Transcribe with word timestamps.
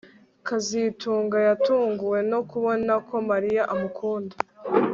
kazitunga 0.47 1.37
yatunguwe 1.47 2.19
no 2.31 2.39
kubona 2.49 2.93
ko 3.07 3.15
Mariya 3.29 3.63
amukunda 3.73 4.35